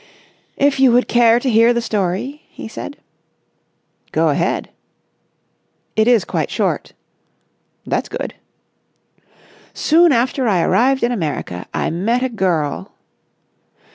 "If 0.57 0.79
you 0.79 0.91
would 0.93 1.07
care 1.07 1.39
to 1.39 1.47
hear 1.47 1.73
the 1.75 1.79
story...?" 1.81 2.41
he 2.49 2.67
said. 2.67 2.97
"Go 4.11 4.29
ahead." 4.29 4.71
"It 5.95 6.07
is 6.07 6.25
quite 6.25 6.49
short." 6.49 6.93
"That's 7.85 8.09
good." 8.09 8.33
"Soon 9.75 10.11
after 10.11 10.47
I 10.47 10.63
arrived 10.63 11.03
in 11.03 11.11
America, 11.11 11.67
I 11.71 11.91
met 11.91 12.23
a 12.23 12.29
girl...." 12.29 12.93